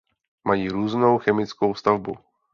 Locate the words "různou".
0.69-1.17